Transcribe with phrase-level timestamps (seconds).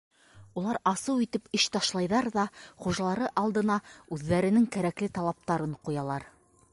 [0.59, 2.45] Улар асыу итеп эш ташлайҙар ҙа
[2.85, 3.77] хужалары алдына
[4.17, 6.31] үҙҙәренең кәрәкле талаптарын ҡуялар.